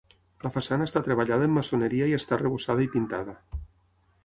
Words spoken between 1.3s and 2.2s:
en maçoneria i